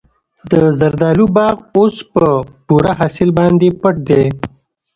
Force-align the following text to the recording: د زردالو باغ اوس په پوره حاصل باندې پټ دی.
د 0.51 0.53
زردالو 0.79 1.25
باغ 1.35 1.55
اوس 1.75 1.95
په 2.13 2.25
پوره 2.65 2.91
حاصل 2.99 3.29
باندې 3.39 3.67
پټ 3.81 3.95
دی. 4.09 4.23